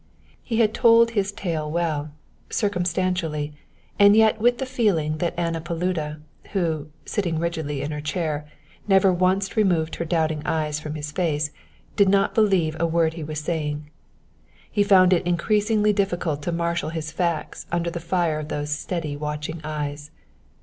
[0.41, 2.09] He had told his tale well
[2.49, 3.53] circumstantially
[3.99, 6.19] and yet with the feeling that Anna Paluda,
[6.53, 8.47] who, sitting rigidly in her chair,
[8.87, 11.51] never once removed her doubting eyes from his face,
[11.95, 13.91] did not believe a word he was saying.
[14.71, 19.15] He found it increasingly difficult to marshal his facts under the fire of those steady
[19.15, 20.09] watching eyes.